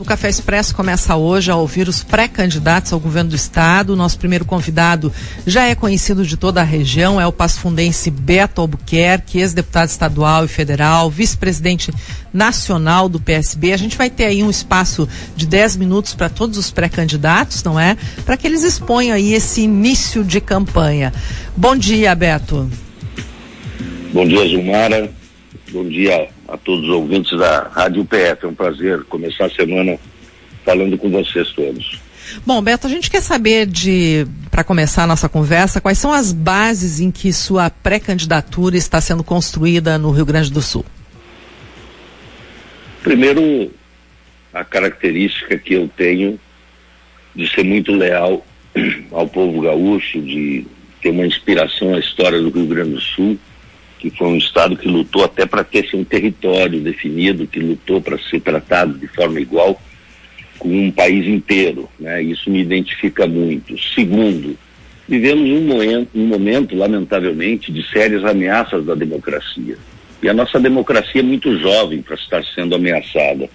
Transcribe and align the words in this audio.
O 0.00 0.04
Café 0.04 0.28
Expresso 0.28 0.74
começa 0.74 1.14
hoje 1.14 1.52
a 1.52 1.56
ouvir 1.56 1.86
os 1.86 2.02
pré-candidatos 2.02 2.92
ao 2.92 2.98
governo 2.98 3.30
do 3.30 3.36
estado. 3.36 3.94
Nosso 3.94 4.18
primeiro 4.18 4.44
convidado 4.44 5.12
já 5.46 5.66
é 5.66 5.74
conhecido 5.76 6.26
de 6.26 6.36
toda 6.36 6.60
a 6.60 6.64
região, 6.64 7.20
é 7.20 7.26
o 7.28 7.32
pasfundense 7.32 8.10
Beto 8.10 8.60
Albuquerque, 8.60 9.38
ex-deputado 9.38 9.88
estadual 9.88 10.46
e 10.46 10.48
federal, 10.48 11.08
vice-presidente 11.08 11.92
nacional 12.32 13.08
do 13.08 13.20
PSB. 13.20 13.72
A 13.72 13.76
gente 13.76 13.96
vai 13.96 14.10
ter 14.10 14.24
aí 14.24 14.42
um 14.42 14.50
espaço 14.50 15.08
de 15.36 15.46
10 15.46 15.76
minutos 15.76 16.12
para 16.12 16.28
todos 16.28 16.58
os 16.58 16.72
pré-candidatos, 16.72 17.62
não 17.62 17.78
é? 17.78 17.96
Para 18.26 18.36
que 18.36 18.48
eles 18.48 18.64
exponham 18.64 19.14
aí 19.14 19.32
esse 19.32 19.60
início 19.60 20.24
de 20.24 20.40
campanha. 20.40 21.14
Bom 21.56 21.76
dia, 21.76 22.12
Beto. 22.16 22.68
Bom 24.12 24.26
dia, 24.26 24.48
Gilmara. 24.48 25.08
Bom 25.70 25.88
dia 25.88 26.33
a 26.48 26.56
todos 26.56 26.84
os 26.84 26.90
ouvintes 26.90 27.38
da 27.38 27.68
Rádio 27.68 28.04
PF. 28.04 28.44
É 28.44 28.48
um 28.48 28.54
prazer 28.54 29.04
começar 29.04 29.46
a 29.46 29.50
semana 29.50 29.98
falando 30.64 30.96
com 30.98 31.10
vocês 31.10 31.48
todos. 31.50 32.00
Bom, 32.46 32.60
Beto, 32.62 32.86
a 32.86 32.90
gente 32.90 33.10
quer 33.10 33.20
saber 33.20 33.66
de, 33.66 34.26
para 34.50 34.64
começar 34.64 35.04
a 35.04 35.06
nossa 35.06 35.28
conversa, 35.28 35.80
quais 35.80 35.98
são 35.98 36.12
as 36.12 36.32
bases 36.32 37.00
em 37.00 37.10
que 37.10 37.32
sua 37.32 37.68
pré-candidatura 37.68 38.76
está 38.76 39.00
sendo 39.00 39.22
construída 39.22 39.98
no 39.98 40.10
Rio 40.10 40.24
Grande 40.24 40.50
do 40.50 40.62
Sul? 40.62 40.84
Primeiro, 43.02 43.70
a 44.52 44.64
característica 44.64 45.58
que 45.58 45.74
eu 45.74 45.88
tenho 45.94 46.40
de 47.36 47.46
ser 47.48 47.64
muito 47.64 47.92
leal 47.92 48.44
ao 49.12 49.28
povo 49.28 49.60
gaúcho, 49.60 50.20
de 50.20 50.66
ter 51.02 51.10
uma 51.10 51.26
inspiração 51.26 51.94
à 51.94 51.98
história 51.98 52.40
do 52.40 52.50
Rio 52.50 52.66
Grande 52.66 52.92
do 52.92 53.00
Sul 53.00 53.38
que 53.98 54.10
foi 54.10 54.28
um 54.28 54.36
Estado 54.36 54.76
que 54.76 54.88
lutou 54.88 55.24
até 55.24 55.46
para 55.46 55.64
ter 55.64 55.88
seu 55.88 56.04
território 56.04 56.80
definido, 56.80 57.46
que 57.46 57.60
lutou 57.60 58.00
para 58.00 58.18
ser 58.18 58.40
tratado 58.40 58.98
de 58.98 59.06
forma 59.08 59.40
igual 59.40 59.80
com 60.58 60.68
um 60.68 60.90
país 60.90 61.26
inteiro. 61.26 61.88
Né? 61.98 62.22
Isso 62.22 62.50
me 62.50 62.60
identifica 62.60 63.26
muito. 63.26 63.76
Segundo, 63.94 64.56
vivemos 65.08 65.48
um 65.50 65.66
momento, 65.66 66.10
um 66.14 66.26
momento, 66.26 66.76
lamentavelmente, 66.76 67.72
de 67.72 67.82
sérias 67.90 68.24
ameaças 68.24 68.84
da 68.84 68.94
democracia. 68.94 69.76
E 70.22 70.28
a 70.28 70.34
nossa 70.34 70.58
democracia 70.58 71.20
é 71.20 71.24
muito 71.24 71.58
jovem 71.58 72.00
para 72.00 72.14
estar 72.14 72.42
sendo 72.54 72.74
ameaçada. 72.74 73.48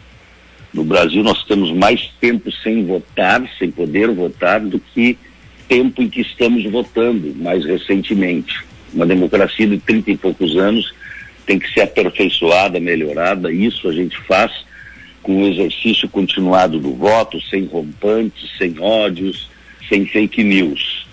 No 0.72 0.84
Brasil, 0.84 1.24
nós 1.24 1.44
temos 1.44 1.72
mais 1.72 2.12
tempo 2.22 2.52
sem 2.64 2.86
votar, 2.86 3.42
sem 3.58 3.72
poder 3.72 4.12
votar, 4.12 4.60
do 4.60 4.80
que 4.80 5.18
tempo 5.68 6.02
em 6.02 6.10
que 6.10 6.22
estamos 6.22 6.64
votando 6.66 7.34
mais 7.36 7.66
recentemente. 7.66 8.69
Uma 8.94 9.06
democracia 9.06 9.68
de 9.68 9.78
30 9.78 10.12
e 10.12 10.18
poucos 10.18 10.56
anos 10.58 10.94
tem 11.46 11.58
que 11.58 11.72
ser 11.74 11.82
aperfeiçoada, 11.82 12.80
melhorada. 12.80 13.52
Isso 13.52 13.88
a 13.90 13.94
gente 13.94 14.18
faz 14.22 14.52
com 15.22 15.44
o 15.44 15.48
exercício 15.48 16.08
continuado 16.10 16.80
do 16.80 16.94
voto, 16.94 17.42
sem 17.42 17.66
rompantes, 17.66 18.50
sem 18.58 18.76
ódios, 18.80 19.50
sem 19.88 20.06
fake 20.06 20.44
news. 20.44 21.08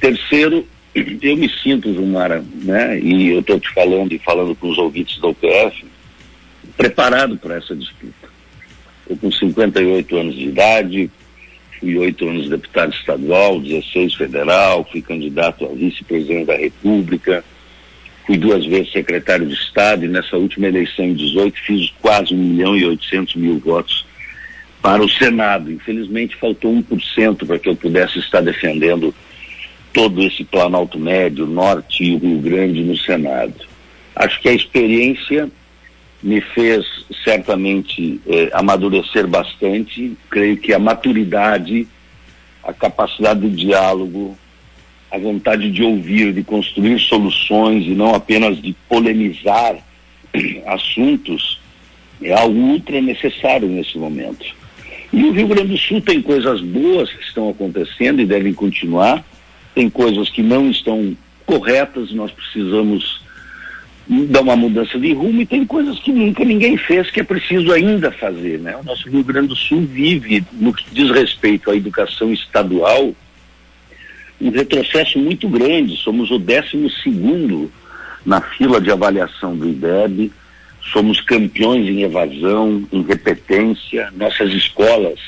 Terceiro, 0.00 0.66
eu 0.94 1.36
me 1.36 1.48
sinto, 1.62 1.92
Zumara, 1.92 2.44
né, 2.62 2.98
e 2.98 3.28
eu 3.28 3.40
estou 3.40 3.60
te 3.60 3.68
falando 3.70 4.12
e 4.12 4.18
falando 4.18 4.54
com 4.54 4.68
os 4.68 4.78
ouvintes 4.78 5.20
da 5.20 5.28
UPF, 5.28 5.84
preparado 6.76 7.36
para 7.36 7.56
essa 7.56 7.76
disputa. 7.76 8.28
Eu 9.08 9.16
com 9.16 9.30
58 9.30 10.16
anos 10.16 10.34
de 10.34 10.44
idade, 10.44 11.10
fui 11.78 11.96
oito 11.96 12.28
anos 12.28 12.48
deputado 12.48 12.92
estadual, 12.94 13.60
16 13.60 14.14
federal, 14.14 14.86
fui 14.90 15.02
candidato 15.02 15.64
a 15.64 15.68
vice-presidente 15.68 16.46
da 16.46 16.56
República, 16.56 17.44
fui 18.26 18.36
duas 18.36 18.64
vezes 18.66 18.92
secretário 18.92 19.46
de 19.46 19.54
Estado 19.54 20.04
e 20.04 20.08
nessa 20.08 20.36
última 20.36 20.66
eleição 20.66 21.04
em 21.04 21.14
18 21.14 21.58
fiz 21.60 21.92
quase 22.00 22.34
1 22.34 22.36
milhão 22.36 22.76
e 22.76 22.84
800 22.84 23.36
mil 23.36 23.58
votos 23.58 24.04
para 24.82 25.02
o 25.02 25.08
Senado. 25.08 25.70
Infelizmente 25.70 26.36
faltou 26.36 26.72
1% 26.72 27.46
para 27.46 27.58
que 27.58 27.68
eu 27.68 27.76
pudesse 27.76 28.18
estar 28.18 28.40
defendendo 28.40 29.14
todo 29.92 30.22
esse 30.22 30.44
Planalto 30.44 30.98
Médio, 30.98 31.46
Norte 31.46 32.04
e 32.04 32.16
Rio 32.16 32.38
Grande 32.38 32.82
no 32.82 32.96
Senado. 32.96 33.54
Acho 34.14 34.40
que 34.40 34.48
a 34.48 34.52
experiência 34.52 35.50
me 36.26 36.40
fez 36.40 36.84
certamente 37.22 38.20
eh, 38.26 38.50
amadurecer 38.52 39.28
bastante. 39.28 40.16
Creio 40.28 40.56
que 40.56 40.72
a 40.72 40.78
maturidade, 40.78 41.86
a 42.64 42.72
capacidade 42.72 43.38
do 43.38 43.48
diálogo, 43.48 44.36
a 45.08 45.18
vontade 45.18 45.70
de 45.70 45.84
ouvir, 45.84 46.32
de 46.32 46.42
construir 46.42 46.98
soluções 46.98 47.86
e 47.86 47.90
não 47.90 48.12
apenas 48.12 48.60
de 48.60 48.74
polemizar 48.88 49.76
assuntos 50.66 51.60
é 52.20 52.32
algo 52.32 52.58
ultra 52.58 53.00
necessário 53.00 53.68
nesse 53.68 53.96
momento. 53.96 54.46
E 55.12 55.22
o 55.22 55.30
Rio 55.30 55.46
Grande 55.46 55.68
do 55.68 55.78
Sul 55.78 56.00
tem 56.00 56.20
coisas 56.20 56.60
boas 56.60 57.08
que 57.08 57.22
estão 57.22 57.50
acontecendo 57.50 58.20
e 58.20 58.26
devem 58.26 58.52
continuar, 58.52 59.24
tem 59.76 59.88
coisas 59.88 60.28
que 60.28 60.42
não 60.42 60.68
estão 60.70 61.16
corretas, 61.46 62.10
nós 62.10 62.32
precisamos 62.32 63.24
dá 64.08 64.40
uma 64.40 64.56
mudança 64.56 64.98
de 64.98 65.12
rumo 65.12 65.42
e 65.42 65.46
tem 65.46 65.66
coisas 65.66 65.98
que 65.98 66.12
nunca 66.12 66.44
ninguém 66.44 66.76
fez 66.76 67.10
que 67.10 67.20
é 67.20 67.24
preciso 67.24 67.72
ainda 67.72 68.12
fazer, 68.12 68.58
né? 68.60 68.76
O 68.76 68.84
nosso 68.84 69.08
Rio 69.08 69.24
Grande 69.24 69.48
do 69.48 69.56
Sul 69.56 69.82
vive, 69.82 70.44
no 70.52 70.72
que 70.72 70.84
diz 70.92 71.10
respeito 71.10 71.70
à 71.70 71.76
educação 71.76 72.32
estadual, 72.32 73.12
um 74.40 74.50
retrocesso 74.50 75.18
muito 75.18 75.48
grande. 75.48 75.96
Somos 75.96 76.30
o 76.30 76.38
décimo 76.38 76.88
segundo 76.90 77.70
na 78.24 78.40
fila 78.40 78.80
de 78.80 78.90
avaliação 78.90 79.56
do 79.56 79.68
IDEB, 79.68 80.30
somos 80.92 81.20
campeões 81.20 81.88
em 81.88 82.02
evasão, 82.02 82.86
em 82.92 83.02
repetência, 83.02 84.12
nossas 84.16 84.52
escolas 84.52 85.18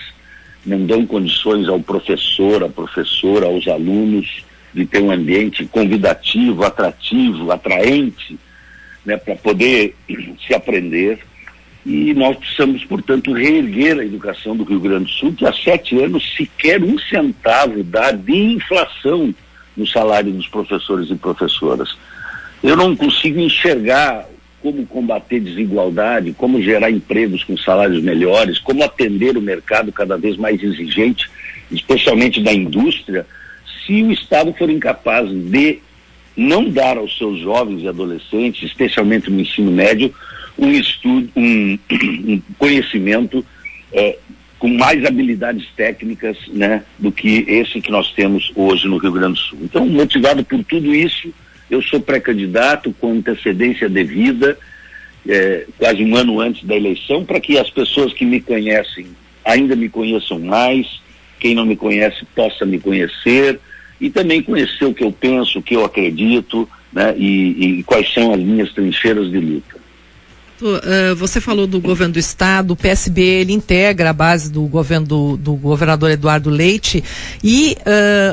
não 0.65 0.85
dão 0.85 1.07
condições 1.07 1.69
ao 1.69 1.81
professor, 1.81 2.63
à 2.63 2.69
professora, 2.69 3.47
aos 3.47 3.67
alunos 3.67 4.45
de 4.75 4.85
ter 4.85 5.01
um 5.01 5.11
ambiente 5.11 5.65
convidativo, 5.65 6.63
atrativo, 6.65 7.51
atraente 7.51 8.39
né, 9.09 9.17
para 9.17 9.35
poder 9.35 9.95
se 10.47 10.55
aprender. 10.55 11.19
E 11.87 12.13
nós 12.13 12.37
precisamos, 12.37 12.85
portanto, 12.85 13.33
reerguer 13.33 13.99
a 13.99 14.05
educação 14.05 14.55
do 14.55 14.65
Rio 14.65 14.79
Grande 14.79 15.05
do 15.07 15.11
Sul, 15.11 15.33
que 15.33 15.47
há 15.47 15.53
sete 15.53 15.99
anos 15.99 16.37
sequer 16.37 16.83
um 16.85 16.99
centavo 16.99 17.83
dá 17.83 18.13
de 18.13 18.37
inflação 18.37 19.35
no 19.75 19.87
salário 19.87 20.31
dos 20.31 20.47
professores 20.49 21.11
e 21.11 21.15
professoras. 21.15 21.97
Eu 22.63 22.77
não 22.77 22.95
consigo 22.95 23.41
enxergar 23.41 24.27
como 24.61 24.85
combater 24.85 25.41
desigualdade, 25.41 26.35
como 26.37 26.61
gerar 26.61 26.91
empregos 26.91 27.43
com 27.45 27.57
salários 27.57 28.03
melhores, 28.03 28.59
como 28.59 28.83
atender 28.83 29.39
o 29.39 29.41
mercado 29.41 29.91
cada 29.91 30.19
vez 30.19 30.37
mais 30.37 30.63
exigente, 30.63 31.31
especialmente 31.71 32.43
da 32.43 32.53
indústria, 32.53 33.25
se 33.87 34.03
o 34.03 34.13
Estado 34.13 34.53
for 34.53 34.69
incapaz 34.69 35.31
de 35.31 35.81
não 36.39 36.71
dar 36.71 36.97
aos 36.97 37.19
seus 37.19 37.41
jovens 37.41 37.83
e 37.83 37.89
adolescentes, 37.89 38.63
especialmente 38.63 39.29
no 39.29 39.41
ensino 39.41 39.73
médio, 39.73 40.15
um 40.57 40.71
estudo, 40.71 41.29
um, 41.35 41.77
um 41.93 42.41
conhecimento 42.57 43.45
é, 43.93 44.17
com 44.57 44.69
mais 44.69 45.05
habilidades 45.05 45.67
técnicas 45.77 46.37
né, 46.49 46.85
do 46.97 47.11
que 47.11 47.45
esse 47.49 47.81
que 47.81 47.91
nós 47.91 48.13
temos 48.13 48.53
hoje 48.55 48.87
no 48.87 48.99
Rio 48.99 49.11
Grande 49.11 49.35
do 49.35 49.39
Sul. 49.39 49.59
Então, 49.63 49.85
motivado 49.85 50.45
por 50.45 50.63
tudo 50.63 50.95
isso, 50.95 51.35
eu 51.69 51.83
sou 51.83 52.01
pré-candidato 52.01 52.95
com 53.01 53.15
antecedência 53.15 53.89
devida, 53.89 54.57
é, 55.29 55.67
quase 55.77 56.05
um 56.05 56.17
ano 56.17 56.41
antes 56.41 56.65
da 56.65 56.77
eleição, 56.77 57.25
para 57.25 57.41
que 57.41 57.59
as 57.59 57.69
pessoas 57.69 58.13
que 58.13 58.25
me 58.25 58.41
conhecem 58.41 59.09
ainda 59.45 59.75
me 59.75 59.89
conheçam 59.89 60.39
mais, 60.39 61.01
quem 61.41 61.55
não 61.55 61.67
me 61.67 61.77
conhece 61.77 62.25
possa 62.35 62.65
me 62.65 62.79
conhecer, 62.79 63.59
e 64.01 64.11
também 64.11 64.43
conhecer 64.43 64.85
o 64.85 64.95
que 64.95 65.05
eu 65.05 65.13
penso, 65.13 65.59
o 65.59 65.63
que 65.63 65.75
eu 65.75 65.85
acredito, 65.85 66.69
né, 66.93 67.15
e, 67.17 67.79
e 67.79 67.83
quais 67.83 68.13
são 68.13 68.33
as 68.33 68.41
minhas 68.41 68.73
trincheiras 68.73 69.31
de 69.31 69.39
luta. 69.39 69.79
Uh, 70.61 71.15
você 71.15 71.41
falou 71.41 71.69
do 71.69 71.81
governo 71.81 72.15
do 72.15 72.19
estado, 72.19 72.73
o 72.73 72.77
PSB 72.77 73.23
ele 73.23 73.53
integra 73.53 74.11
a 74.11 74.13
base 74.13 74.51
do 74.51 74.63
governo 74.63 75.07
do, 75.07 75.37
do 75.37 75.53
governador 75.55 76.11
Eduardo 76.11 76.51
Leite 76.51 77.03
e 77.45 77.77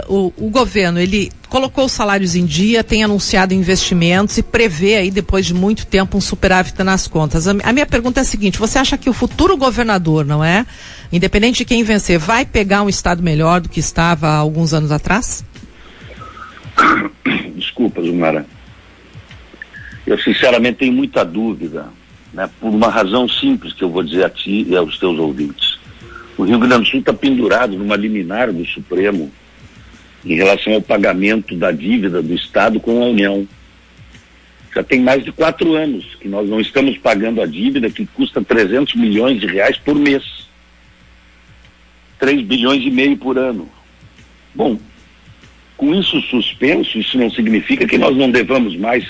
uh, 0.10 0.12
o, 0.12 0.48
o, 0.48 0.50
governo 0.50 1.00
ele 1.00 1.32
colocou 1.48 1.86
os 1.86 1.92
salários 1.92 2.36
em 2.36 2.44
dia, 2.44 2.84
tem 2.84 3.04
anunciado 3.04 3.54
investimentos 3.54 4.40
e 4.40 4.42
prevê 4.44 4.96
aí 4.96 5.12
depois 5.12 5.46
de 5.46 5.54
muito 5.54 5.86
tempo 5.86 6.18
um 6.18 6.22
superávit 6.22 6.82
nas 6.82 7.08
contas. 7.08 7.48
A 7.48 7.72
minha 7.72 7.86
pergunta 7.86 8.22
é 8.22 8.24
a 8.24 8.26
seguinte: 8.26 8.58
você 8.58 8.80
acha 8.80 8.98
que 8.98 9.10
o 9.10 9.14
futuro 9.14 9.56
governador, 9.56 10.26
não 10.26 10.44
é, 10.44 10.66
independente 11.12 11.60
de 11.60 11.66
quem 11.66 11.84
vencer, 11.84 12.18
vai 12.18 12.44
pegar 12.44 12.82
um 12.82 12.90
estado 12.90 13.22
melhor 13.22 13.62
do 13.62 13.70
que 13.70 13.80
estava 13.80 14.30
há 14.30 14.38
alguns 14.38 14.74
anos 14.74 14.92
atrás? 14.92 15.46
Desculpa, 17.56 18.02
Zumara. 18.02 18.46
Eu 20.06 20.20
sinceramente 20.20 20.80
tenho 20.80 20.94
muita 20.94 21.24
dúvida, 21.24 21.88
né, 22.34 22.50
por 22.60 22.70
uma 22.70 22.90
razão 22.90 23.28
simples 23.28 23.74
que 23.74 23.84
eu 23.84 23.90
vou 23.90 24.04
dizer 24.04 24.26
a 24.26 24.30
ti 24.30 24.66
e 24.70 24.76
aos 24.76 25.00
teus 25.00 25.18
ouvintes. 25.18 25.80
O 26.38 26.44
Rio 26.44 26.60
Grande 26.60 26.84
do 26.84 26.86
Sul 26.86 27.00
está 27.00 27.14
pendurado 27.14 27.78
numa 27.78 27.96
liminar 27.96 28.52
do 28.52 28.66
Supremo 28.66 29.32
em 30.24 30.36
relação 30.36 30.74
ao 30.74 30.82
pagamento 30.82 31.56
da 31.56 31.72
dívida 31.72 32.22
do 32.22 32.34
Estado 32.34 32.80
com 32.80 33.02
a 33.02 33.08
União. 33.08 33.48
Já 34.74 34.84
tem 34.84 35.00
mais 35.00 35.24
de 35.24 35.32
quatro 35.32 35.76
anos 35.76 36.04
que 36.20 36.28
nós 36.28 36.50
não 36.50 36.60
estamos 36.60 36.98
pagando 36.98 37.42
a 37.42 37.46
dívida 37.46 37.90
que 37.90 38.06
custa 38.06 38.44
300 38.44 38.96
milhões 38.96 39.40
de 39.40 39.48
reais 39.48 39.78
por 39.78 39.96
mês. 39.96 40.24
3 42.20 42.42
bilhões 42.42 42.84
e 42.84 42.92
meio 42.92 43.16
por 43.18 43.38
ano. 43.38 43.70
Bom, 44.54 44.78
com 45.78 45.94
isso 45.94 46.22
suspenso, 46.22 46.98
isso 46.98 47.18
não 47.18 47.30
significa 47.30 47.88
que 47.88 47.98
nós 47.98 48.16
não 48.16 48.30
devamos 48.30 48.76
mais. 48.78 49.06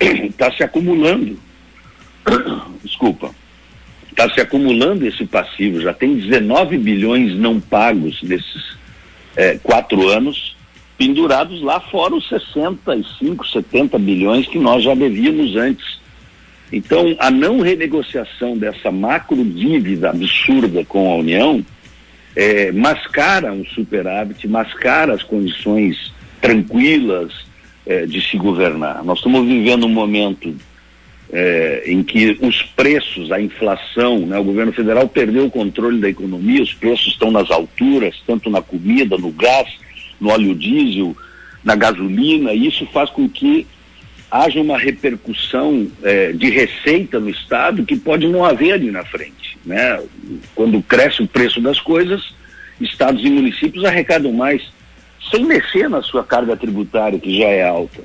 Está 0.00 0.50
se 0.56 0.62
acumulando. 0.62 1.38
Desculpa. 2.82 3.30
Está 4.10 4.28
se 4.30 4.40
acumulando 4.40 5.06
esse 5.06 5.24
passivo. 5.26 5.80
Já 5.80 5.92
tem 5.92 6.16
19 6.16 6.78
bilhões 6.78 7.36
não 7.36 7.60
pagos 7.60 8.20
nesses 8.22 8.76
é, 9.36 9.56
quatro 9.58 10.08
anos, 10.08 10.56
pendurados 10.96 11.62
lá 11.62 11.78
fora 11.78 12.14
os 12.14 12.28
65, 12.28 13.46
70 13.46 13.98
bilhões 13.98 14.48
que 14.48 14.58
nós 14.58 14.82
já 14.82 14.94
devíamos 14.94 15.54
antes. 15.54 15.98
Então, 16.72 17.16
a 17.18 17.30
não 17.30 17.60
renegociação 17.60 18.58
dessa 18.58 18.90
macro 18.90 19.42
dívida 19.44 20.10
absurda 20.10 20.84
com 20.84 21.12
a 21.12 21.16
União 21.16 21.64
é, 22.36 22.72
mascara 22.72 23.52
um 23.52 23.64
superávit, 23.64 24.46
mascara 24.46 25.14
as 25.14 25.22
condições 25.22 26.12
tranquilas 26.40 27.32
é, 27.86 28.06
de 28.06 28.20
se 28.20 28.36
governar. 28.36 29.02
Nós 29.04 29.18
estamos 29.18 29.46
vivendo 29.46 29.86
um 29.86 29.90
momento 29.90 30.54
é, 31.32 31.84
em 31.86 32.02
que 32.02 32.38
os 32.40 32.62
preços, 32.62 33.30
a 33.32 33.40
inflação, 33.40 34.20
né, 34.20 34.38
o 34.38 34.44
governo 34.44 34.72
federal 34.72 35.08
perdeu 35.08 35.46
o 35.46 35.50
controle 35.50 36.00
da 36.00 36.08
economia, 36.08 36.62
os 36.62 36.74
preços 36.74 37.08
estão 37.08 37.30
nas 37.30 37.50
alturas, 37.50 38.14
tanto 38.26 38.48
na 38.48 38.62
comida, 38.62 39.16
no 39.18 39.30
gás, 39.30 39.68
no 40.20 40.30
óleo 40.30 40.54
diesel, 40.54 41.16
na 41.62 41.74
gasolina, 41.74 42.52
e 42.52 42.66
isso 42.66 42.86
faz 42.86 43.10
com 43.10 43.28
que 43.28 43.66
haja 44.30 44.60
uma 44.60 44.78
repercussão 44.78 45.90
é, 46.02 46.32
de 46.32 46.50
receita 46.50 47.18
no 47.18 47.30
Estado 47.30 47.84
que 47.84 47.96
pode 47.96 48.28
não 48.28 48.44
haver 48.44 48.72
ali 48.72 48.90
na 48.90 49.04
frente. 49.04 49.58
Né? 49.64 50.02
Quando 50.54 50.82
cresce 50.82 51.22
o 51.22 51.26
preço 51.26 51.60
das 51.60 51.80
coisas, 51.80 52.34
estados 52.80 53.24
e 53.24 53.30
municípios 53.30 53.84
arrecadam 53.84 54.32
mais, 54.32 54.62
sem 55.30 55.44
mexer 55.44 55.88
na 55.88 56.02
sua 56.02 56.22
carga 56.24 56.56
tributária, 56.56 57.18
que 57.18 57.38
já 57.38 57.46
é 57.46 57.66
alta. 57.66 58.02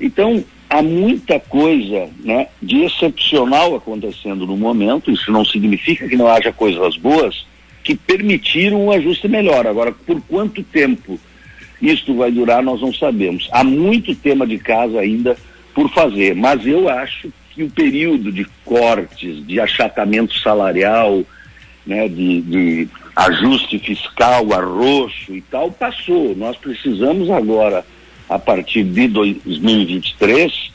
Então, 0.00 0.44
há 0.68 0.82
muita 0.82 1.38
coisa 1.38 2.08
né, 2.24 2.48
de 2.60 2.84
excepcional 2.84 3.74
acontecendo 3.74 4.46
no 4.46 4.56
momento, 4.56 5.10
isso 5.10 5.30
não 5.30 5.44
significa 5.44 6.08
que 6.08 6.16
não 6.16 6.28
haja 6.28 6.52
coisas 6.52 6.96
boas, 6.96 7.46
que 7.84 7.94
permitiram 7.94 8.86
um 8.86 8.90
ajuste 8.90 9.28
melhor. 9.28 9.66
Agora, 9.66 9.92
por 9.92 10.20
quanto 10.22 10.62
tempo 10.62 11.20
isto 11.80 12.14
vai 12.14 12.32
durar, 12.32 12.62
nós 12.62 12.80
não 12.80 12.92
sabemos. 12.92 13.48
Há 13.52 13.62
muito 13.62 14.14
tema 14.14 14.46
de 14.46 14.58
casa 14.58 14.98
ainda 14.98 15.36
por 15.76 15.90
fazer, 15.90 16.34
mas 16.34 16.66
eu 16.66 16.88
acho 16.88 17.30
que 17.50 17.62
o 17.62 17.70
período 17.70 18.32
de 18.32 18.46
cortes, 18.64 19.46
de 19.46 19.60
achatamento 19.60 20.34
salarial, 20.38 21.22
né, 21.86 22.08
de, 22.08 22.40
de 22.40 22.88
ajuste 23.14 23.78
fiscal, 23.78 24.54
arroxo 24.54 25.34
e 25.34 25.42
tal, 25.42 25.70
passou. 25.70 26.34
Nós 26.34 26.56
precisamos 26.56 27.28
agora, 27.30 27.84
a 28.26 28.38
partir 28.38 28.84
de 28.84 29.06
2023, 29.08 30.72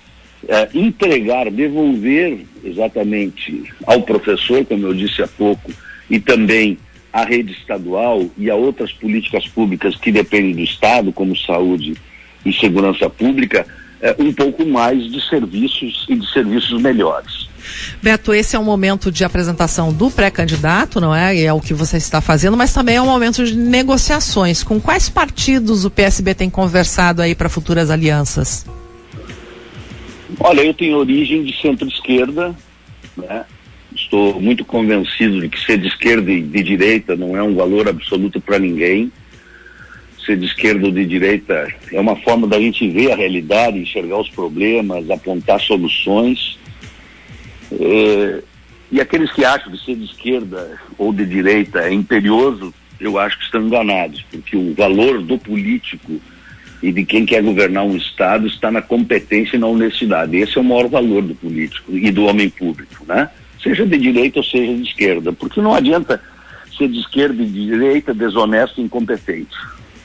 é, 0.47 0.69
entregar, 0.71 1.49
devolver 1.49 2.45
exatamente 2.63 3.73
ao 3.87 4.03
professor, 4.03 4.63
como 4.65 4.85
eu 4.85 4.93
disse 4.93 5.23
há 5.23 5.27
pouco, 5.27 5.71
e 6.11 6.19
também 6.19 6.77
à 7.11 7.25
rede 7.25 7.53
estadual 7.53 8.29
e 8.37 8.51
a 8.51 8.55
outras 8.55 8.93
políticas 8.93 9.47
públicas 9.47 9.95
que 9.95 10.11
dependem 10.11 10.53
do 10.53 10.61
Estado, 10.61 11.11
como 11.11 11.35
saúde 11.35 11.95
e 12.45 12.53
segurança 12.53 13.09
pública, 13.09 13.65
é, 14.01 14.15
um 14.17 14.33
pouco 14.33 14.65
mais 14.65 15.09
de 15.11 15.21
serviços 15.29 16.05
e 16.09 16.15
de 16.15 16.31
serviços 16.31 16.81
melhores. 16.81 17.49
Beto, 18.01 18.33
esse 18.33 18.55
é 18.55 18.59
um 18.59 18.63
momento 18.63 19.11
de 19.11 19.23
apresentação 19.23 19.93
do 19.93 20.09
pré-candidato, 20.09 20.99
não 20.99 21.13
é? 21.13 21.35
E 21.35 21.43
é 21.43 21.53
o 21.53 21.61
que 21.61 21.73
você 21.73 21.97
está 21.97 22.19
fazendo, 22.19 22.57
mas 22.57 22.73
também 22.73 22.95
é 22.95 23.01
um 23.01 23.05
momento 23.05 23.45
de 23.45 23.55
negociações. 23.55 24.63
Com 24.63 24.81
quais 24.81 25.07
partidos 25.07 25.85
o 25.85 25.91
PSB 25.91 26.33
tem 26.33 26.49
conversado 26.49 27.21
aí 27.21 27.35
para 27.35 27.47
futuras 27.47 27.91
alianças? 27.91 28.65
Olha, 30.39 30.61
eu 30.61 30.73
tenho 30.73 30.97
origem 30.97 31.43
de 31.43 31.55
centro-esquerda, 31.61 32.55
né? 33.15 33.45
Estou 33.95 34.41
muito 34.41 34.65
convencido 34.65 35.39
de 35.39 35.49
que 35.49 35.59
ser 35.59 35.77
de 35.77 35.87
esquerda 35.87 36.31
e 36.31 36.41
de 36.41 36.63
direita 36.63 37.15
não 37.15 37.37
é 37.37 37.43
um 37.43 37.53
valor 37.53 37.87
absoluto 37.87 38.41
para 38.41 38.57
ninguém 38.57 39.11
ser 40.25 40.37
de 40.37 40.45
esquerda 40.45 40.85
ou 40.85 40.91
de 40.91 41.05
direita 41.05 41.67
é 41.91 41.99
uma 41.99 42.15
forma 42.15 42.47
da 42.47 42.59
gente 42.59 42.87
ver 42.89 43.11
a 43.11 43.15
realidade, 43.15 43.79
enxergar 43.79 44.19
os 44.19 44.29
problemas, 44.29 45.09
apontar 45.09 45.59
soluções. 45.59 46.57
É, 47.71 48.43
e 48.91 48.99
aqueles 48.99 49.31
que 49.31 49.45
acham 49.45 49.71
que 49.71 49.83
ser 49.83 49.95
de 49.95 50.05
esquerda 50.05 50.79
ou 50.97 51.13
de 51.13 51.25
direita 51.25 51.79
é 51.79 51.93
imperioso, 51.93 52.73
eu 52.99 53.17
acho 53.17 53.37
que 53.37 53.45
estão 53.45 53.65
enganados, 53.65 54.23
porque 54.29 54.55
o 54.55 54.73
valor 54.73 55.21
do 55.21 55.37
político 55.37 56.21
e 56.83 56.91
de 56.91 57.05
quem 57.05 57.25
quer 57.25 57.43
governar 57.43 57.83
um 57.85 57.95
Estado 57.95 58.47
está 58.47 58.71
na 58.71 58.81
competência 58.81 59.55
e 59.55 59.59
na 59.59 59.67
honestidade. 59.67 60.35
Esse 60.37 60.57
é 60.57 60.61
o 60.61 60.63
maior 60.63 60.87
valor 60.87 61.21
do 61.21 61.35
político 61.35 61.95
e 61.95 62.09
do 62.11 62.25
homem 62.25 62.49
público, 62.49 63.05
né? 63.07 63.29
Seja 63.61 63.85
de 63.85 63.97
direita 63.97 64.39
ou 64.39 64.43
seja 64.43 64.73
de 64.73 64.81
esquerda, 64.81 65.31
porque 65.31 65.61
não 65.61 65.73
adianta 65.73 66.19
ser 66.75 66.87
de 66.87 66.99
esquerda 66.99 67.43
e 67.43 67.45
de 67.45 67.65
direita 67.67 68.13
desonesto 68.13 68.81
e 68.81 68.83
incompetente 68.83 69.55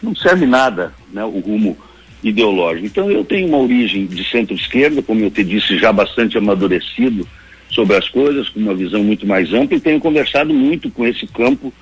não 0.02 0.14
serve 0.14 0.46
nada 0.46 0.92
né, 1.12 1.24
o 1.24 1.38
rumo 1.40 1.76
ideológico. 2.22 2.86
Então 2.86 3.10
eu 3.10 3.24
tenho 3.24 3.48
uma 3.48 3.58
origem 3.58 4.06
de 4.06 4.28
centro-esquerda, 4.28 5.02
como 5.02 5.20
eu 5.20 5.30
te 5.30 5.44
disse, 5.44 5.78
já 5.78 5.92
bastante 5.92 6.36
amadurecido 6.36 7.26
sobre 7.70 7.96
as 7.96 8.08
coisas, 8.08 8.48
com 8.48 8.60
uma 8.60 8.74
visão 8.74 9.02
muito 9.02 9.26
mais 9.26 9.52
ampla, 9.52 9.76
e 9.76 9.80
tenho 9.80 10.00
conversado 10.00 10.52
muito 10.52 10.90
com 10.90 11.06
esse 11.06 11.26
campo 11.26 11.72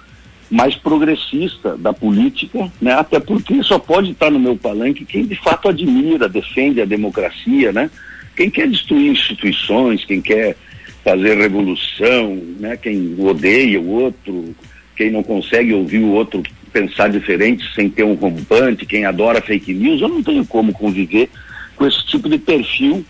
mais 0.51 0.75
progressista 0.75 1.77
da 1.77 1.93
política, 1.93 2.71
né? 2.81 2.93
até 2.93 3.19
porque 3.19 3.63
só 3.63 3.79
pode 3.79 4.11
estar 4.11 4.31
no 4.31 4.39
meu 4.39 4.57
palanque 4.57 5.05
quem 5.05 5.25
de 5.25 5.35
fato 5.37 5.69
admira, 5.69 6.29
defende 6.29 6.81
a 6.81 6.85
democracia, 6.85 7.73
né? 7.73 7.91
quem 8.37 8.51
quer 8.51 8.69
destruir 8.69 9.13
instituições, 9.13 10.05
quem 10.05 10.21
quer 10.21 10.57
fazer 11.03 11.37
revolução, 11.37 12.41
né? 12.59 12.77
quem 12.77 13.15
odeia 13.19 13.81
o 13.81 13.89
outro, 13.89 14.55
quem 14.97 15.11
não 15.11 15.23
consegue 15.23 15.73
ouvir 15.73 15.99
o 15.99 16.13
outro 16.13 16.43
pensar 16.75 17.09
diferente 17.09 17.73
sem 17.73 17.89
ter 17.89 18.03
um 18.03 18.15
rompante, 18.15 18.85
quem 18.85 19.05
adora 19.05 19.41
fake 19.41 19.73
news, 19.73 20.03
eu 20.03 20.09
não 20.09 20.25
tenho 20.25 20.45
como 20.45 20.73
conviver 20.73 21.31
com 21.77 21.87
esse 21.87 22.05
tipo 22.05 22.29
de 22.29 22.37
perfil, 22.37 23.07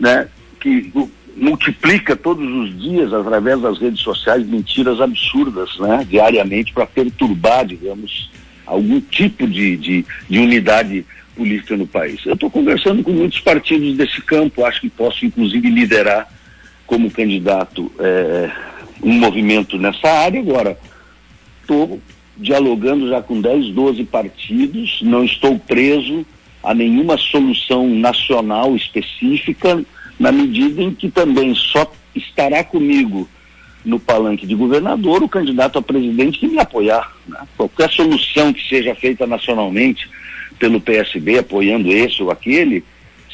né, 0.00 0.26
que 0.58 0.90
multiplica 1.36 2.16
todos 2.16 2.48
os 2.50 2.80
dias 2.80 3.12
através 3.12 3.60
das 3.60 3.78
redes 3.78 4.00
sociais 4.00 4.46
mentiras 4.46 4.98
absurdas, 4.98 5.78
né, 5.78 6.06
diariamente 6.08 6.72
para 6.72 6.86
perturbar, 6.86 7.66
digamos, 7.66 8.30
algum 8.64 8.98
tipo 8.98 9.46
de, 9.46 9.76
de, 9.76 10.06
de 10.28 10.38
unidade 10.38 11.04
política 11.36 11.76
no 11.76 11.86
país. 11.86 12.24
Eu 12.24 12.32
estou 12.32 12.50
conversando 12.50 13.02
com 13.02 13.12
muitos 13.12 13.40
partidos 13.40 13.94
desse 13.94 14.22
campo, 14.22 14.64
acho 14.64 14.80
que 14.80 14.88
posso 14.88 15.26
inclusive 15.26 15.68
liderar 15.68 16.28
como 16.86 17.10
candidato 17.10 17.92
é, 17.98 18.50
um 19.02 19.12
movimento 19.14 19.76
nessa 19.78 20.08
área. 20.08 20.40
Agora, 20.40 20.78
estou 21.60 22.00
dialogando 22.36 23.08
já 23.08 23.20
com 23.22 23.40
10, 23.40 23.70
12 23.74 24.04
partidos, 24.04 25.00
não 25.02 25.24
estou 25.24 25.58
preso 25.58 26.24
a 26.62 26.72
nenhuma 26.74 27.16
solução 27.16 27.88
nacional 27.88 28.76
específica, 28.76 29.84
na 30.18 30.30
medida 30.30 30.82
em 30.82 30.94
que 30.94 31.10
também 31.10 31.54
só 31.54 31.90
estará 32.14 32.62
comigo 32.62 33.28
no 33.84 33.98
palanque 33.98 34.46
de 34.46 34.54
governador 34.54 35.22
o 35.22 35.28
candidato 35.28 35.78
a 35.78 35.82
presidente 35.82 36.38
que 36.38 36.46
me 36.46 36.58
apoiar. 36.58 37.12
Né? 37.26 37.38
Qualquer 37.56 37.90
solução 37.90 38.52
que 38.52 38.66
seja 38.68 38.94
feita 38.94 39.26
nacionalmente 39.26 40.08
pelo 40.58 40.80
PSB, 40.80 41.38
apoiando 41.38 41.92
esse 41.92 42.22
ou 42.22 42.30
aquele, 42.30 42.84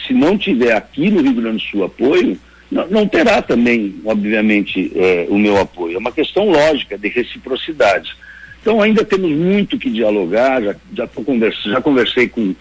se 0.06 0.14
não 0.14 0.38
tiver 0.38 0.72
aqui 0.72 1.10
no 1.10 1.20
Rio 1.20 1.34
Grande 1.34 1.64
do 1.64 1.70
Sul 1.70 1.84
apoio, 1.84 2.38
não, 2.70 2.86
não 2.88 3.06
terá 3.06 3.42
também, 3.42 3.94
obviamente, 4.04 4.92
eh, 4.94 5.26
o 5.28 5.38
meu 5.38 5.58
apoio. 5.58 5.96
É 5.96 5.98
uma 5.98 6.12
questão 6.12 6.48
lógica 6.48 6.96
de 6.96 7.08
reciprocidade. 7.08 8.14
Então 8.60 8.82
ainda 8.82 9.04
temos 9.04 9.30
muito 9.30 9.78
que 9.78 9.90
dialogar, 9.90 10.62
já, 10.62 10.76
já, 10.94 11.06
conversa, 11.06 11.70
já 11.70 11.80
conversei 11.80 12.28
com, 12.28 12.54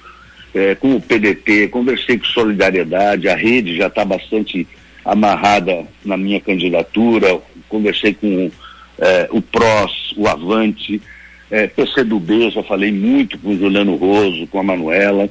é, 0.54 0.76
com 0.76 0.96
o 0.96 1.02
PDT, 1.02 1.68
conversei 1.70 2.18
com 2.18 2.26
Solidariedade, 2.26 3.28
a 3.28 3.36
rede 3.36 3.76
já 3.76 3.88
está 3.88 4.06
bastante 4.06 4.68
amarrada 5.04 5.86
na 6.04 6.18
minha 6.18 6.40
candidatura, 6.40 7.40
conversei 7.68 8.14
com 8.14 8.52
é, 9.00 9.28
o 9.32 9.42
PROS, 9.42 10.14
o 10.18 10.28
Avante, 10.28 11.02
é, 11.50 11.68
PCdoB, 11.68 12.52
já 12.52 12.64
falei 12.64 12.92
muito 12.92 13.38
com 13.40 13.54
o 13.54 13.58
Juliano 13.58 13.96
Roso, 13.96 14.48
com 14.48 14.60
a 14.60 14.64
Manuela. 14.64 15.30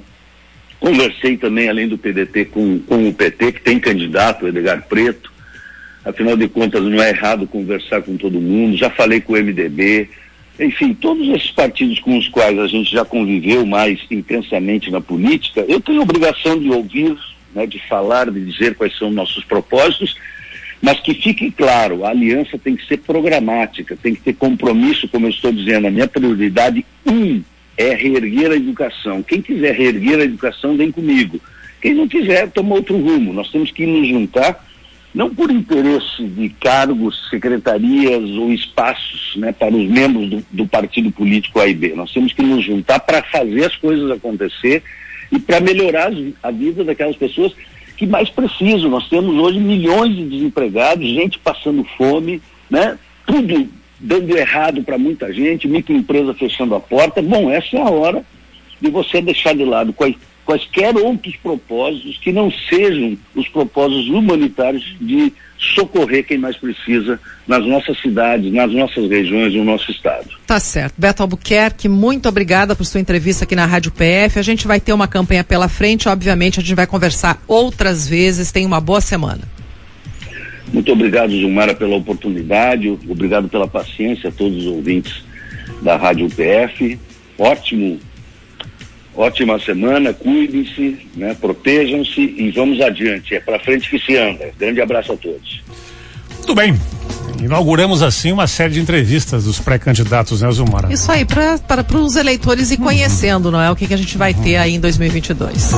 Conversei 0.81 1.37
também, 1.37 1.69
além 1.69 1.89
do 1.89 1.99
PDT, 1.99 2.47
com, 2.47 2.79
com 2.81 3.09
o 3.09 3.13
PT, 3.13 3.53
que 3.53 3.61
tem 3.61 3.79
candidato, 3.79 4.45
o 4.45 4.49
Edgar 4.49 4.87
Preto. 4.89 5.33
Afinal 6.05 6.37
de 6.37 6.49
contas, 6.49 6.83
não 6.83 7.03
é 7.03 7.11
errado 7.11 7.47
conversar 7.47 8.03
com 8.03 8.17
todo 8.17 8.41
mundo. 8.41 8.77
Já 8.77 8.89
falei 8.91 9.21
com 9.21 9.33
o 9.33 9.37
MDB, 9.37 10.09
enfim, 10.59 10.95
todos 10.95 11.29
esses 11.29 11.51
partidos 11.51 12.01
com 12.01 12.17
os 12.17 12.29
quais 12.29 12.59
a 12.59 12.67
gente 12.67 12.91
já 12.91 13.05
conviveu 13.05 13.67
mais 13.67 14.01
intensamente 14.11 14.91
na 14.91 15.01
política, 15.01 15.65
eu 15.69 15.81
tenho 15.81 16.03
obrigação 16.03 16.59
de 16.59 16.71
ouvir, 16.71 17.17
né, 17.55 17.67
de 17.67 17.79
falar, 17.89 18.31
de 18.31 18.45
dizer 18.45 18.75
quais 18.75 18.97
são 18.97 19.11
nossos 19.11 19.45
propósitos 19.45 20.17
Mas 20.81 21.01
que 21.01 21.15
fique 21.15 21.51
claro, 21.51 22.05
a 22.05 22.11
aliança 22.11 22.59
tem 22.59 22.77
que 22.77 22.87
ser 22.87 22.99
programática, 22.99 23.97
tem 23.97 24.15
que 24.15 24.21
ter 24.21 24.35
compromisso, 24.35 25.09
como 25.09 25.27
eu 25.27 25.31
estou 25.31 25.53
dizendo, 25.53 25.87
a 25.87 25.91
minha 25.91 26.07
prioridade 26.07 26.85
um 27.07 27.43
é 27.77 27.95
reerguer 27.95 28.53
a 28.53 28.57
educação. 28.57 29.23
Quem 29.23 29.43
quiser 29.43 29.75
reerguer 29.75 30.21
a 30.21 30.25
educação, 30.25 30.77
vem 30.77 30.91
comigo. 30.91 31.41
Quem 31.81 31.95
não 31.95 32.09
quiser, 32.09 32.51
toma 32.51 32.75
outro 32.75 32.97
rumo. 32.97 33.33
Nós 33.33 33.51
temos 33.51 33.71
que 33.71 33.87
nos 33.87 34.09
juntar, 34.09 34.66
não 35.17 35.35
por 35.35 35.51
interesse 35.51 36.23
de 36.25 36.51
cargos, 36.51 37.31
secretarias 37.31 38.23
ou 38.33 38.53
espaços 38.53 39.35
né, 39.37 39.51
para 39.51 39.75
os 39.75 39.89
membros 39.89 40.29
do, 40.29 40.47
do 40.53 40.67
partido 40.67 41.11
político 41.11 41.59
A 41.59 41.67
e 41.67 41.73
B. 41.73 41.95
Nós 41.95 42.13
temos 42.13 42.35
que 42.35 42.43
nos 42.43 42.63
juntar 42.63 43.01
para 43.01 43.23
fazer 43.23 43.65
as 43.65 43.75
coisas 43.77 44.11
acontecer 44.11 44.83
e 45.33 45.39
para 45.39 45.59
melhorar 45.59 46.13
a 46.43 46.51
vida 46.51 46.85
daquelas 46.85 47.17
pessoas 47.17 47.55
que 47.97 48.07
mais 48.07 48.29
precisam. 48.29 48.91
Nós 48.91 49.09
temos 49.09 49.35
hoje 49.37 49.59
milhões 49.59 50.15
de 50.15 50.25
desempregados, 50.29 51.09
gente 51.09 51.39
passando 51.39 51.83
fome, 51.97 52.43
né? 52.69 52.99
Tudo 53.25 53.71
dando 53.99 54.37
errado 54.37 54.83
para 54.83 54.99
muita 54.99 55.33
gente, 55.33 55.67
microempresa 55.67 56.35
fechando 56.35 56.75
a 56.75 56.81
porta. 56.81 57.23
Bom, 57.23 57.51
essa 57.51 57.75
é 57.75 57.81
a 57.81 57.89
hora 57.89 58.23
de 58.79 58.91
você 58.91 59.23
deixar 59.23 59.55
de 59.55 59.65
lado 59.65 59.95
quaisquer 60.47 60.97
outros 60.97 61.35
propósitos 61.37 62.17
que 62.19 62.31
não 62.31 62.51
sejam 62.71 63.19
os 63.35 63.49
propósitos 63.49 64.09
humanitários 64.09 64.97
de 65.01 65.33
socorrer 65.59 66.25
quem 66.25 66.39
mais 66.39 66.57
precisa 66.57 67.19
nas 67.49 67.67
nossas 67.67 68.01
cidades, 68.01 68.53
nas 68.53 68.73
nossas 68.73 69.11
regiões, 69.11 69.53
no 69.55 69.65
nosso 69.65 69.91
estado. 69.91 70.29
Tá 70.47 70.61
certo. 70.61 70.95
Beto 70.97 71.23
Albuquerque, 71.23 71.89
muito 71.89 72.29
obrigada 72.29 72.77
por 72.77 72.85
sua 72.85 73.01
entrevista 73.01 73.45
aqui 73.45 73.57
na 73.57 73.67
Rádio 73.67 73.91
PF. 73.91 74.39
A 74.39 74.43
gente 74.43 74.69
vai 74.69 74.79
ter 74.79 74.93
uma 74.93 75.09
campanha 75.09 75.43
pela 75.43 75.69
frente, 75.69 76.09
obviamente 76.09 76.61
a 76.61 76.63
gente 76.63 76.75
vai 76.75 76.87
conversar 76.87 77.43
outras 77.49 78.09
vezes. 78.09 78.53
Tenha 78.53 78.69
uma 78.69 78.81
boa 78.81 79.01
semana. 79.01 79.43
Muito 80.73 80.93
obrigado, 80.93 81.31
Gilmara, 81.31 81.75
pela 81.75 81.97
oportunidade, 81.97 82.89
obrigado 83.09 83.49
pela 83.49 83.67
paciência 83.67 84.29
a 84.29 84.33
todos 84.33 84.59
os 84.59 84.67
ouvintes 84.67 85.25
da 85.83 85.97
Rádio 85.97 86.29
PF. 86.29 86.99
Ótimo, 87.39 87.99
ótima 89.17 89.59
semana, 89.59 90.13
cuidem-se, 90.13 91.09
né, 91.17 91.35
protejam-se 91.41 92.21
e 92.21 92.51
vamos 92.51 92.81
adiante. 92.81 93.35
É 93.35 93.41
para 93.41 93.59
frente 93.59 93.89
que 93.89 93.99
se 93.99 94.17
anda. 94.17 94.51
Grande 94.59 94.81
abraço 94.81 95.13
a 95.13 95.17
todos. 95.17 95.63
Muito 96.37 96.55
bem. 96.55 96.75
Inauguramos 97.43 98.03
assim 98.03 98.33
uma 98.33 98.47
série 98.47 98.75
de 98.75 98.81
entrevistas 98.81 99.45
dos 99.45 99.59
pré-candidatos, 99.61 100.41
né, 100.41 100.51
Zumara? 100.51 100.93
Isso 100.93 101.11
aí, 101.11 101.25
para 101.25 101.59
os 102.01 102.17
eleitores 102.17 102.71
ir 102.71 102.79
conhecendo, 102.79 103.51
não 103.51 103.61
é? 103.61 103.71
O 103.71 103.77
que, 103.77 103.87
que 103.87 103.95
a 103.95 103.97
gente 103.97 104.17
vai 104.17 104.33
ter 104.33 104.57
aí 104.57 104.75
em 104.75 104.81
2022. 104.81 105.73